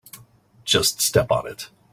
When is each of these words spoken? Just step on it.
Just 0.65 0.99
step 1.03 1.29
on 1.31 1.45
it. 1.45 1.69